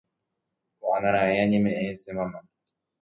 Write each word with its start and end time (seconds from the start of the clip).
Ko'ág̃a 0.79 1.09
raẽ 1.15 1.37
añeme'ẽ 1.43 1.85
hese 1.87 2.11
mama 2.17 2.39